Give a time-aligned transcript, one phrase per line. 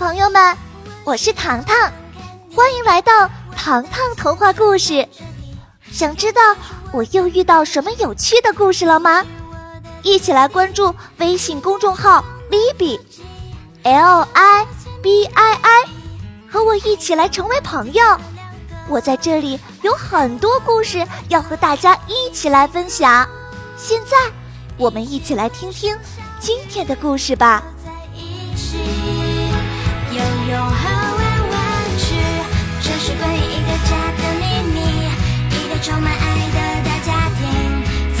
[0.00, 0.56] 朋友们，
[1.04, 1.76] 我是糖糖，
[2.56, 5.06] 欢迎来到糖糖童话故事。
[5.92, 6.40] 想知道
[6.90, 9.22] 我又遇到什么有趣的故事了吗？
[10.02, 14.66] 一起来关注微信公众号 “Libby”，L I
[15.02, 15.84] B I I，
[16.50, 18.02] 和我一起来成为朋友。
[18.88, 23.28] 我在这里有很多故事要和大家一起来分享。
[23.76, 24.16] 现在，
[24.78, 25.94] 我们一起来听听
[26.38, 27.62] 今天的故事吧。
[30.50, 31.58] 永和弯弯
[31.96, 32.16] 曲，
[32.82, 34.42] 这是关于一个家的秘
[34.74, 34.78] 密，
[35.54, 37.38] 一个充满爱的大家庭，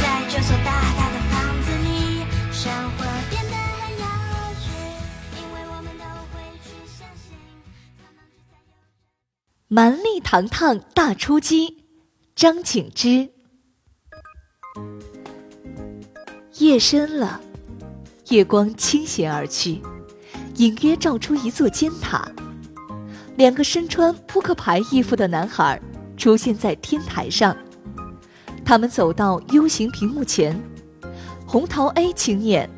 [0.30, 4.06] 这所大大的房子里，生活变得很有
[4.60, 4.70] 趣，
[5.40, 7.34] 因为我们都会去相信。
[9.66, 11.84] 蛮力糖糖大出击，
[12.36, 13.28] 张景之。
[16.58, 17.40] 夜深了，
[18.28, 19.82] 月光倾斜而去。
[20.56, 22.28] 隐约照出一座尖塔，
[23.36, 25.80] 两个身穿扑克牌衣服的男孩
[26.16, 27.56] 出现在天台上。
[28.64, 30.60] 他们走到 U 型屏幕前，
[31.46, 32.68] 红桃 A 请念：“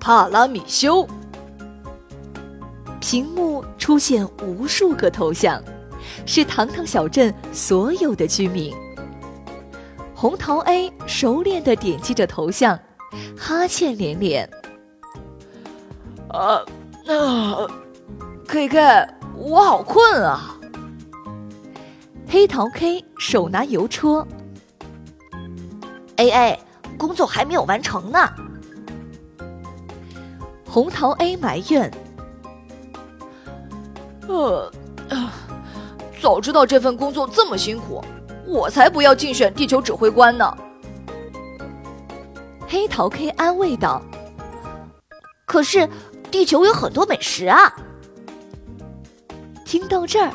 [0.00, 1.06] 帕拉米修。”
[3.00, 5.62] 屏幕出现无数个头像，
[6.26, 8.74] 是糖糖小镇所有的居民。
[10.14, 12.78] 红桃 A 熟练地点击着头像，
[13.36, 14.48] 哈欠连连。
[16.34, 16.60] 啊，
[17.06, 17.68] 那
[18.48, 20.56] K K，我好困啊。
[22.28, 24.26] 黑桃 K 手拿油戳
[26.16, 26.58] ，A A，
[26.98, 28.18] 工作还没有完成呢。
[30.66, 31.88] 红桃 A 埋怨，
[34.26, 34.72] 呃，
[36.20, 38.04] 早知道这份工作这么辛苦，
[38.44, 40.52] 我才不要竞选地球指挥官呢。
[42.66, 44.02] 黑桃 K 安慰道，
[45.46, 45.88] 可是。
[46.34, 47.72] 地球有很多美食啊！
[49.64, 50.32] 听到这儿，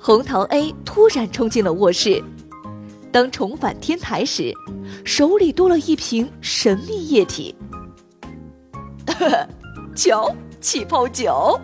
[0.00, 2.22] 红桃 A 突然冲进了卧室。
[3.10, 4.54] 当重返天台时，
[5.04, 7.56] 手里多了一瓶神秘液体。
[9.96, 11.60] 瞧，气泡酒。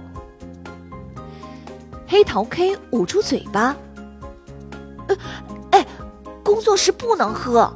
[2.08, 3.76] 黑桃 K 捂住嘴巴。
[5.06, 5.16] 呃，
[5.70, 5.86] 哎，
[6.42, 7.72] 工作时不能喝。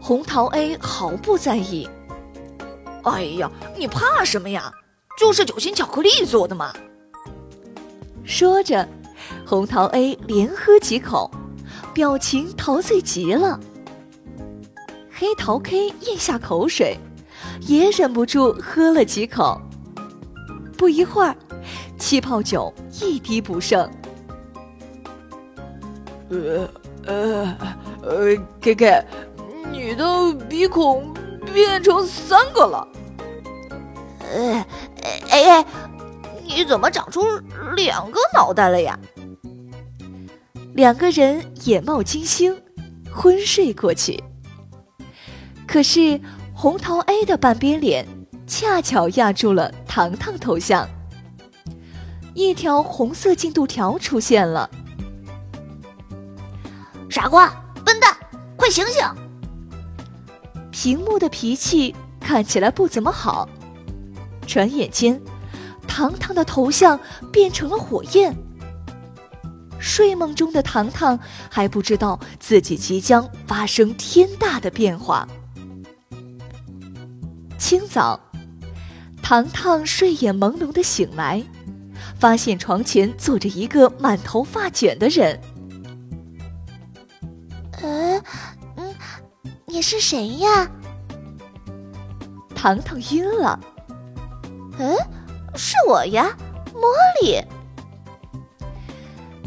[0.00, 1.86] 红桃 A 毫不在意。
[3.04, 4.72] 哎呀，你怕什么呀？
[5.18, 6.72] 就是酒心巧克力做的嘛。
[8.24, 8.88] 说着，
[9.44, 11.30] 红桃 A 连喝几口，
[11.92, 13.58] 表情陶醉极了。
[15.10, 16.96] 黑桃 K 咽下口水，
[17.66, 19.60] 也忍不住喝了几口。
[20.78, 21.36] 不一会儿，
[21.98, 22.72] 气泡酒
[23.02, 23.90] 一滴不剩。
[26.30, 26.68] 呃
[27.06, 27.56] 呃
[28.02, 29.04] 呃，K K，
[29.70, 31.12] 你的鼻孔。
[31.52, 32.88] 变成三个了，
[34.32, 34.66] 呃，
[35.30, 35.66] 哎哎，
[36.44, 37.22] 你怎么长出
[37.76, 38.98] 两个脑袋了呀？
[40.74, 42.56] 两个人眼冒金星，
[43.12, 44.22] 昏睡过去。
[45.66, 46.20] 可是
[46.54, 48.06] 红桃 A 的半边脸
[48.46, 50.88] 恰巧压住了糖糖头像，
[52.34, 54.70] 一条红色进度条出现了。
[57.08, 57.52] 傻瓜，
[57.84, 58.16] 笨蛋，
[58.56, 59.04] 快醒醒！
[60.82, 63.46] 屏幕的脾气看起来不怎么好，
[64.46, 65.20] 转眼间，
[65.86, 66.98] 糖糖的头像
[67.30, 68.34] 变成了火焰。
[69.78, 71.20] 睡梦中的糖糖
[71.50, 75.28] 还不知道自己即将发生天大的变化。
[77.58, 78.18] 清早，
[79.22, 81.44] 糖糖睡眼朦胧的醒来，
[82.18, 85.38] 发现床前坐着一个满头发卷的人。
[89.80, 90.68] 你是谁呀？
[92.54, 93.58] 糖糖晕了。
[94.78, 94.94] 嗯，
[95.56, 96.36] 是我呀，
[96.74, 96.84] 茉
[97.22, 97.42] 莉。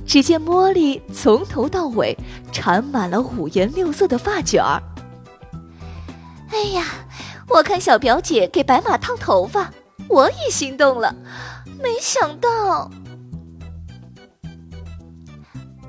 [0.07, 2.17] 只见茉莉从头到尾
[2.51, 4.81] 缠满了五颜六色的发卷儿。
[6.49, 6.83] 哎呀，
[7.47, 9.69] 我看小表姐给白马烫头发，
[10.09, 11.15] 我也心动了。
[11.79, 12.89] 没想到，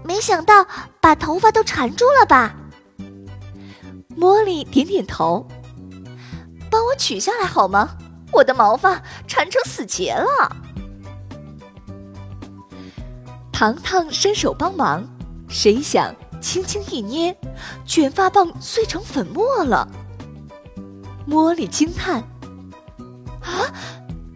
[0.05, 0.67] 没想到
[1.00, 2.55] 把头发都缠住了吧？
[4.16, 5.46] 茉莉点点头，
[6.70, 7.96] 帮我取下来好吗？
[8.32, 10.56] 我的毛发缠成死结了。
[13.52, 15.08] 糖糖伸手帮忙，
[15.49, 17.37] 谁想轻轻一捏，
[17.87, 19.88] 卷发棒碎成粉末了。
[21.28, 22.22] 茉莉惊叹
[23.40, 23.70] ：“啊，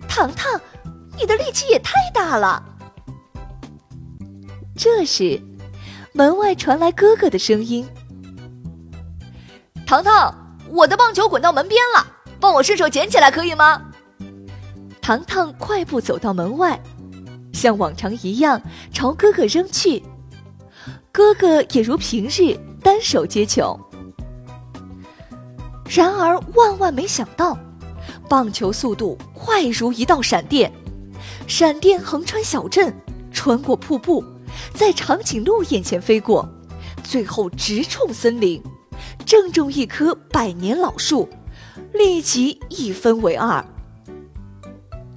[0.08, 0.60] 糖糖，
[1.19, 2.62] 你的力气也太大了！”
[4.76, 5.42] 这时，
[6.12, 7.86] 门外传来哥哥的声音。
[9.88, 10.35] 糖糖，
[10.69, 12.06] 我的棒球滚到门边了，
[12.38, 13.81] 帮我顺手捡起来可以吗？
[15.00, 16.79] 糖糖快步走到门外，
[17.55, 18.61] 像往常一样
[18.93, 20.02] 朝哥哥扔去。
[21.11, 23.81] 哥哥也如平日单手接球。
[25.88, 27.56] 然而万万没想到，
[28.29, 30.70] 棒球速度快如一道闪电，
[31.46, 32.94] 闪电横穿小镇，
[33.32, 34.23] 穿过瀑布，
[34.75, 36.46] 在长颈鹿眼前飞过，
[37.02, 38.62] 最后直冲森林，
[39.28, 41.28] 正中一棵百年老树，
[41.92, 43.62] 立即一分为二。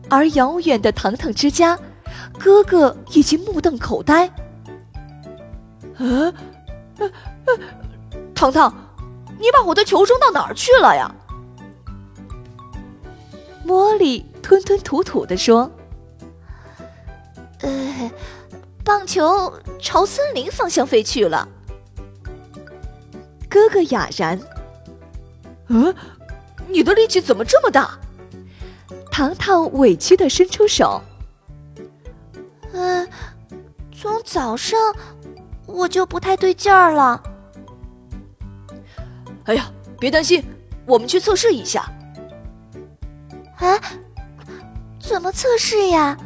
[0.10, 1.80] 而遥远的糖糖之家，
[2.38, 4.28] 哥哥已经目瞪口呆。
[5.96, 6.34] 啊，
[8.36, 8.76] 糖糖。
[9.40, 11.16] 你把我的球扔到哪儿去了呀？
[13.66, 15.72] 茉莉吞吞吐吐的说
[17.64, 18.12] ：“呃，
[18.84, 21.48] 棒球朝森林方向飞去了。”
[23.52, 24.40] 哥哥哑然
[25.68, 25.94] ：“嗯，
[26.70, 28.00] 你的力气怎么这么大？”
[29.12, 31.02] 糖糖委屈的伸出手
[32.72, 33.06] ：“嗯，
[33.94, 34.80] 从早上
[35.66, 37.22] 我就不太对劲儿了。”
[39.46, 39.70] 哎呀，
[40.00, 40.42] 别担心，
[40.86, 41.92] 我们去测试一下。
[43.58, 43.78] 啊？
[44.98, 46.18] 怎么测试呀？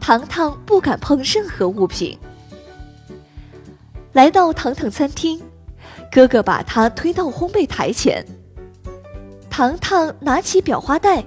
[0.00, 2.18] 糖糖不敢碰任何物品。
[4.12, 5.40] 来到糖糖餐厅，
[6.10, 8.24] 哥哥把他推到烘焙台前。
[9.50, 11.24] 糖糖拿起裱花袋，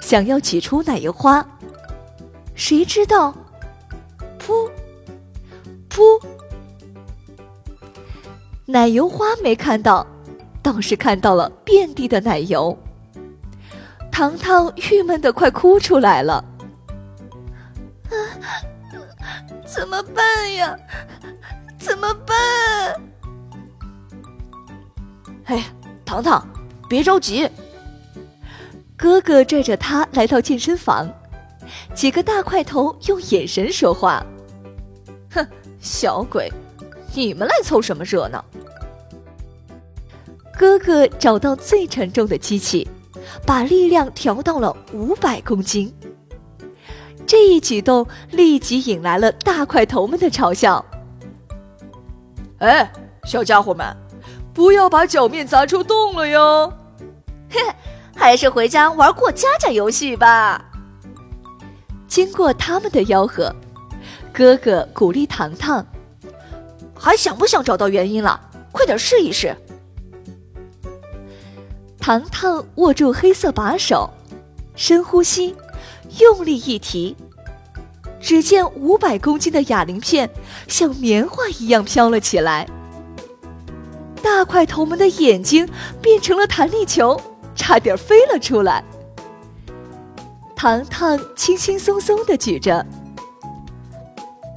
[0.00, 1.44] 想要挤出奶油花，
[2.54, 3.34] 谁知道，
[4.38, 4.70] 噗，
[5.88, 6.02] 噗。
[8.66, 10.06] 奶油花没看到，
[10.62, 12.76] 倒是看到了遍地的奶油。
[14.10, 16.44] 糖糖郁闷的快哭出来了。
[18.10, 18.14] 啊，
[19.64, 20.76] 怎么办呀？
[21.78, 23.02] 怎么办？
[25.44, 25.64] 哎，
[26.04, 26.46] 糖糖，
[26.88, 27.48] 别着急。
[28.96, 31.08] 哥哥拽着他来到健身房，
[31.94, 34.24] 几个大块头用眼神说话。
[35.30, 35.44] 哼，
[35.80, 36.50] 小鬼，
[37.14, 38.44] 你们来凑什么热闹？
[40.56, 42.86] 哥哥找到最沉重的机器，
[43.44, 45.92] 把力量调到了五百公斤。
[47.26, 50.84] 这一举动立即引来了大块头们的嘲笑。
[52.58, 52.92] 哎，
[53.24, 53.96] 小家伙们，
[54.54, 56.72] 不要把脚面砸出洞了哟！
[57.48, 57.60] 嘿，
[58.14, 60.64] 还是回家玩过家家游戏吧。
[62.06, 63.54] 经过他们的吆喝，
[64.32, 65.86] 哥哥鼓励糖糖
[66.94, 68.40] ：“还想不想找到原因了？
[68.70, 69.56] 快点试一试。”
[71.98, 74.10] 糖糖握住黑色把手，
[74.74, 75.54] 深呼吸，
[76.18, 77.16] 用力一提，
[78.20, 80.28] 只见五百公斤的哑铃片
[80.68, 82.68] 像棉花一样飘了起来。
[84.42, 85.68] 大块头们的眼睛
[86.00, 87.16] 变成了弹力球，
[87.54, 88.82] 差点飞了出来。
[90.56, 92.84] 糖糖轻轻松松的举着，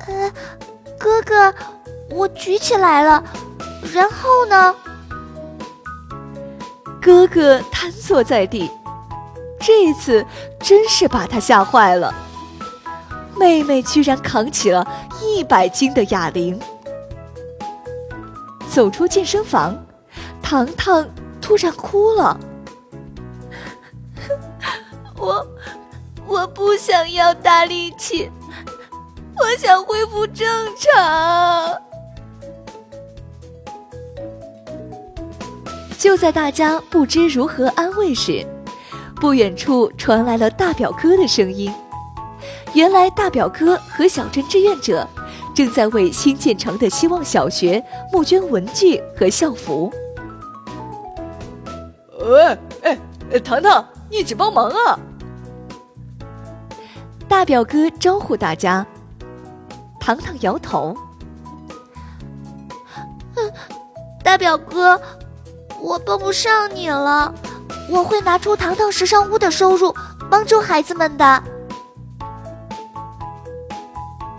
[0.08, 0.32] 呃，
[0.98, 1.54] 哥哥，
[2.10, 3.24] 我举起来了，
[3.94, 4.76] 然后呢？
[7.00, 8.72] 哥哥瘫坐在地，
[9.60, 10.26] 这次
[10.60, 12.12] 真是把他吓坏了。
[13.38, 14.84] 妹妹居然扛起了
[15.22, 16.60] 一百斤的哑铃。
[18.75, 19.74] 走出健身房，
[20.41, 21.08] 糖糖
[21.39, 22.38] 突然哭了。
[25.17, 25.48] 我
[26.27, 28.29] 我不想要大力气，
[29.38, 31.82] 我想恢复正常。
[35.98, 38.46] 就在大家不知如何安慰时，
[39.22, 41.74] 不远处传来了大表哥的声音。
[42.74, 45.08] 原来大表哥和小镇志愿者
[45.55, 47.81] 正在为新建成的希望小学
[48.12, 49.91] 募捐文具和校服。
[52.19, 53.00] 喂，哎，
[53.39, 55.00] 糖糖，一起帮忙啊！
[57.27, 58.85] 大表哥招呼大家。
[60.00, 60.95] 糖糖摇头。
[63.35, 63.51] 嗯，
[64.24, 65.00] 大表哥。
[65.81, 67.31] 我帮不上你了，
[67.89, 69.93] 我会拿出糖糖时尚屋的收入
[70.31, 71.43] 帮助孩子们的。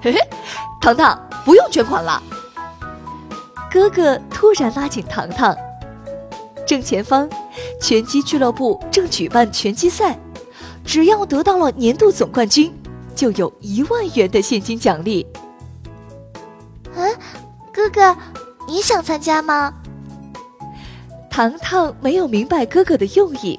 [0.03, 0.21] 嘿嘿，
[0.87, 2.23] 糖糖不用捐款了。
[3.69, 5.53] 哥哥突然拉紧糖糖。
[6.65, 7.29] 正前方，
[7.81, 10.17] 拳击俱乐部正举办拳击赛，
[10.85, 12.73] 只要得到了年度总冠军，
[13.17, 15.27] 就有一万元的现金奖励。
[16.95, 17.13] 嗯，
[17.73, 18.17] 哥哥，
[18.69, 19.75] 你想参加吗？
[21.29, 23.59] 糖糖没有明白哥哥的用意。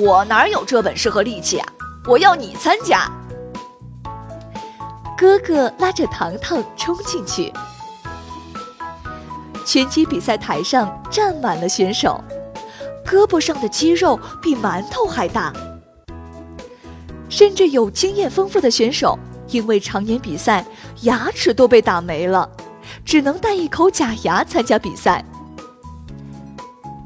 [0.00, 1.68] 我哪有这本事和力气啊！
[2.08, 3.08] 我要你参加。
[5.16, 7.52] 哥哥拉着糖糖冲进去。
[9.64, 12.22] 拳击比赛台上站满了选手，
[13.04, 15.52] 胳膊上的肌肉比馒头还大。
[17.28, 19.18] 甚至有经验丰富的选手，
[19.48, 20.64] 因为常年比赛，
[21.02, 22.48] 牙齿都被打没了，
[23.04, 25.24] 只能带一口假牙参加比赛。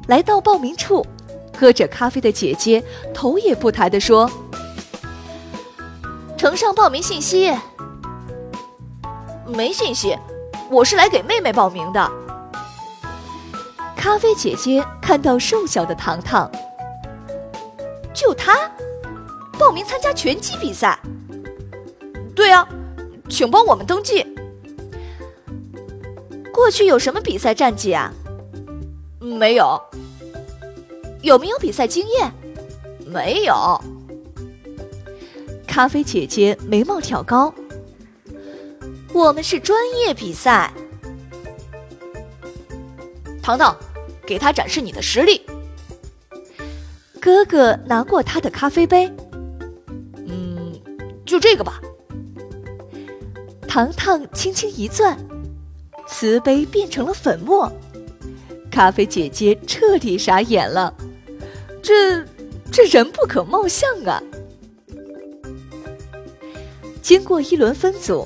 [0.07, 1.05] 来到报名处，
[1.57, 4.29] 喝着咖啡的姐姐头也不抬地说
[6.37, 7.51] ：“呈上报名信息。
[9.51, 10.17] ”“没信息，
[10.69, 12.11] 我是来给妹妹报名的。”
[13.95, 16.49] 咖啡姐姐看到瘦小的糖糖，
[18.13, 18.53] 就她。
[19.59, 20.99] 报名参加拳击比赛。
[22.35, 22.67] 对啊，
[23.29, 24.25] 请帮我们登记。
[26.51, 28.11] 过去有什么比赛战绩啊？
[29.19, 29.79] 没有。
[31.21, 32.33] 有没有比赛经验？
[33.05, 33.79] 没有。
[35.67, 37.53] 咖啡姐姐眉毛挑高。
[39.13, 40.71] 我们是专业比赛。
[43.41, 43.75] 糖糖，
[44.25, 45.41] 给他展示你的实力。
[47.19, 49.11] 哥哥拿过他的咖啡杯。
[50.27, 50.79] 嗯
[51.25, 51.81] 就这个吧。
[53.67, 55.17] 糖糖轻轻一攥，
[56.07, 57.71] 瓷杯变成了粉末。
[58.69, 60.93] 咖啡姐姐彻底傻眼了，
[61.81, 62.25] 这
[62.71, 64.23] 这人不可貌相啊！
[67.01, 68.25] 经过一轮分组，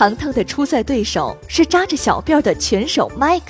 [0.00, 3.48] 糖糖的初赛对手是扎着小辫的拳手麦克。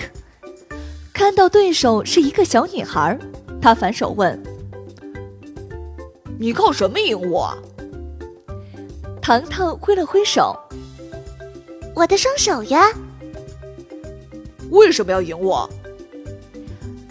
[1.12, 3.16] 看到对手是一个小女孩，
[3.62, 4.36] 他反手问
[6.40, 7.56] ：“你靠什么赢我？”
[9.22, 10.58] 糖糖挥了挥手
[11.94, 12.92] ：“我的双手呀。”
[14.70, 15.70] 为什么要赢我？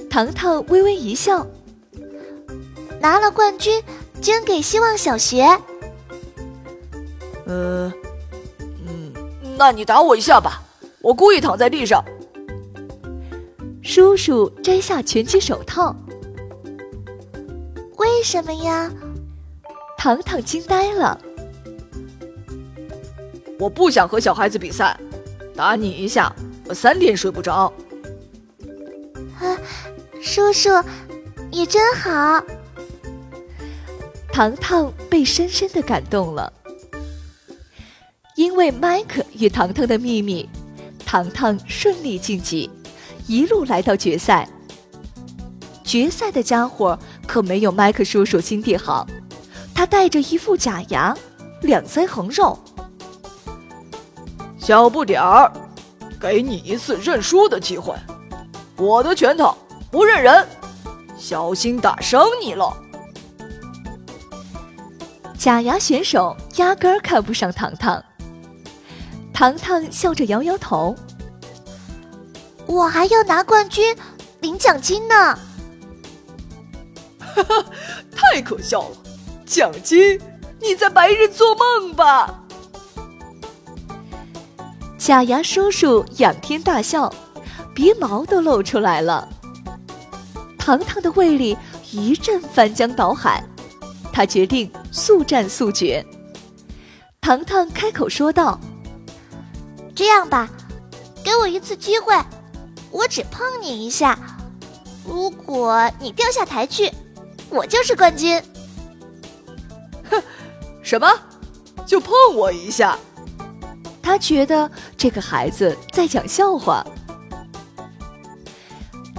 [0.10, 1.48] 糖糖微微一笑
[3.00, 3.82] ：“拿了冠军，
[4.22, 5.46] 捐给希望小学。
[7.48, 7.94] ”“嗯，嗯，
[9.60, 10.64] 那你打我一下吧，
[11.02, 12.02] 我故意躺在地上。”
[13.84, 15.94] 叔叔摘下拳击手套。
[18.00, 18.90] “为什么呀？”
[20.00, 21.20] 糖糖惊呆了。
[23.60, 24.98] 我不想和小孩子比赛，
[25.54, 26.34] 打你一下，
[26.70, 27.74] 我三天睡不着。
[29.42, 29.60] 啊，
[30.22, 30.70] 叔叔，
[31.52, 32.42] 你真好。
[34.32, 36.54] 糖糖被深深的感动了，
[38.38, 40.48] 因为麦克与糖糖的秘密，
[41.06, 42.70] 糖糖顺利晋级，
[43.26, 44.48] 一路来到决赛。
[45.84, 49.08] 决赛的家伙可没有麦克叔叔心地好，
[49.74, 51.18] 他戴着一副假牙，
[51.62, 52.60] 两腮横肉。
[54.60, 55.52] 小不点儿，
[56.20, 57.96] 给你一次认输的机会。
[58.78, 59.58] 我的拳头
[59.90, 60.48] 不认人，
[61.18, 62.72] 小心打伤你了。
[65.36, 68.04] 假牙选手压根儿看不上糖糖。
[69.40, 70.94] 糖糖笑着摇摇头
[72.68, 73.96] ：“我还要拿冠军，
[74.42, 75.16] 领奖金呢。”
[77.24, 77.66] 哈哈，
[78.14, 78.98] 太可笑了！
[79.46, 80.20] 奖金？
[80.60, 82.44] 你在白日做梦吧？
[84.98, 87.10] 假牙叔叔仰天大笑，
[87.74, 89.26] 鼻毛都露出来了。
[90.58, 91.58] 糖糖的胃里
[91.94, 93.42] 一阵翻江倒海，
[94.12, 96.06] 他决定速战速决。
[97.22, 98.60] 糖糖开口说道
[100.00, 100.50] ：“这样吧，
[101.22, 102.16] 给我一次机会，
[102.90, 104.18] 我只碰你一下，
[105.06, 106.90] 如果你掉下台去，
[107.50, 108.42] 我就是冠军。”
[110.10, 110.24] 哼，
[110.82, 111.06] 什么？
[111.86, 112.98] 就碰我一下？
[114.02, 116.82] 他觉得这个孩子在讲笑话。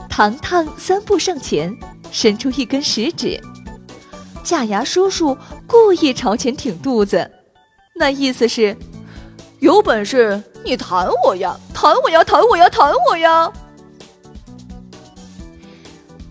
[0.09, 1.79] 糖糖三步上前，
[2.11, 3.39] 伸出一根食指。
[4.43, 7.31] 假牙叔叔故意朝前挺肚子，
[7.97, 8.75] 那意思是：
[9.59, 13.53] 有本事你弹我呀，弹我呀，弹我呀，弹我呀！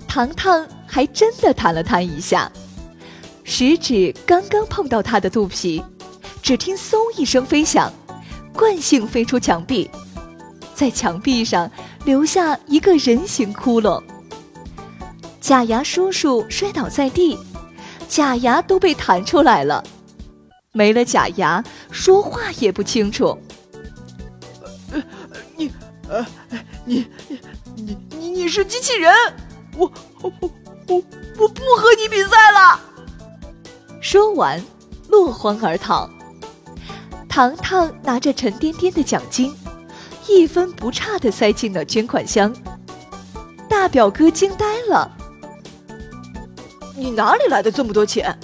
[0.07, 2.51] 糖糖还真的弹了他一下，
[3.43, 5.83] 食指刚刚碰到他的肚皮，
[6.41, 7.91] 只听“嗖”一声飞响。
[8.51, 9.89] 惯性飞出墙壁，
[10.73, 11.71] 在墙壁上
[12.03, 14.01] 留下一个人形窟窿。
[15.39, 17.37] 假牙叔叔摔倒在地，
[18.09, 19.81] 假牙都被弹出来了，
[20.73, 23.37] 没了假牙，说话也不清楚。
[26.09, 26.25] 你，呃，
[26.85, 27.07] 你，
[27.75, 29.13] 你，你，你是机器人？
[29.77, 30.51] 我，我，我，
[30.87, 31.03] 我，
[31.37, 32.79] 我不和你比赛了。
[34.01, 34.63] 说完，
[35.09, 36.09] 落荒而逃。
[37.27, 39.55] 糖糖拿着沉甸甸的奖金，
[40.27, 42.51] 一分不差的塞进了捐款箱。
[43.69, 45.15] 大表哥惊呆了
[46.97, 48.35] ：“你哪里来的这么多钱？”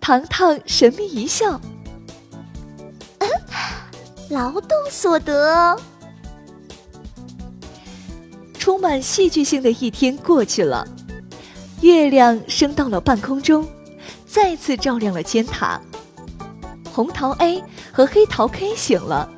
[0.00, 1.60] 糖糖神秘一笑
[4.28, 5.78] ：“劳动所得。”
[8.70, 10.86] 充满戏剧性的一天过去了，
[11.80, 13.68] 月亮升到了半空中，
[14.24, 15.80] 再次照亮了尖塔。
[16.92, 17.60] 红桃 A
[17.90, 19.28] 和黑桃 K 醒了，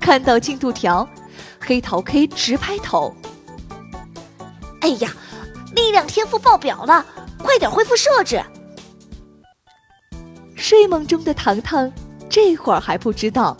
[0.00, 1.06] 看到进度条，
[1.58, 3.12] 黑桃 K 直拍头
[4.80, 5.12] ：“哎呀，
[5.74, 7.04] 力量天赋爆表了，
[7.38, 8.40] 快点恢复设置！”
[10.54, 11.92] 睡梦中的糖糖
[12.30, 13.56] 这会儿还不知道，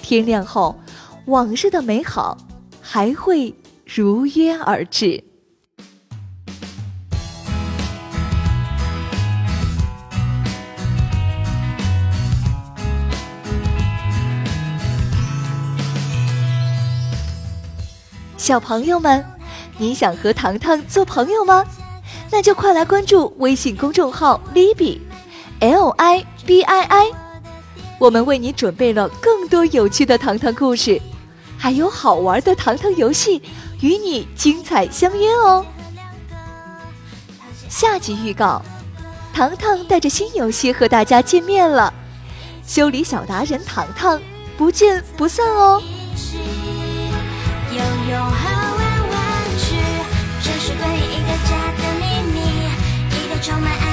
[0.00, 0.78] 天亮后，
[1.26, 2.38] 往日的美好
[2.80, 3.52] 还会
[3.92, 5.24] 如约而至。
[18.36, 19.24] 小朋友们，
[19.76, 21.64] 你想和糖糖做朋友吗？
[22.30, 27.06] 那就快来关注微信公众号 “Libi”，L I B I I，
[27.98, 31.00] 我们为你准备了更多有趣的糖糖故事，
[31.62, 33.42] 还有好玩的糖糖游戏，
[33.82, 35.62] 与你精彩相约哦。
[37.68, 38.62] 下集预告：
[39.34, 41.92] 糖糖带着新游戏和大家见面了，
[42.66, 44.18] 修理小达人糖糖，
[44.56, 45.82] 不见不散哦。
[47.70, 49.20] 永永和弯弯
[49.58, 49.76] 曲，
[50.42, 52.40] 这是关于一个家的秘密，
[53.22, 53.89] 一个充满爱。